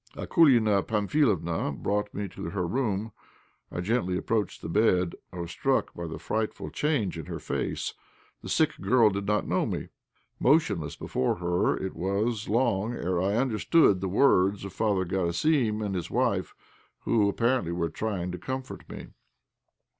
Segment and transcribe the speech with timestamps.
[0.17, 3.11] Akoulina Pamphilovna brought me to her room.
[3.71, 5.13] I gently approached the bed.
[5.31, 7.93] I was struck by the frightful change in her face.
[8.41, 9.89] The sick girl did not know me.
[10.39, 15.93] Motionless before her, it was long ere I understood the words of Father Garasim and
[15.93, 16.55] his wife,
[17.01, 19.09] who apparently were trying to comfort me.